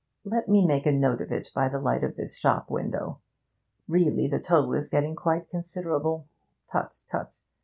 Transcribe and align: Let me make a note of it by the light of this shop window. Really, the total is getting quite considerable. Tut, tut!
Let 0.25 0.49
me 0.49 0.65
make 0.65 0.87
a 0.87 0.91
note 0.91 1.21
of 1.21 1.31
it 1.31 1.51
by 1.53 1.69
the 1.69 1.77
light 1.77 2.03
of 2.03 2.15
this 2.15 2.35
shop 2.35 2.71
window. 2.71 3.19
Really, 3.87 4.27
the 4.27 4.39
total 4.39 4.73
is 4.73 4.89
getting 4.89 5.15
quite 5.15 5.47
considerable. 5.51 6.25
Tut, 6.71 7.03
tut! 7.07 7.35